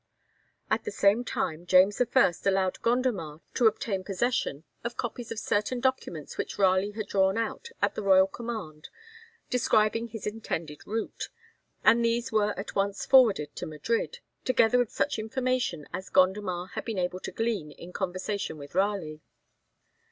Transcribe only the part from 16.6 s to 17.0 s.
had been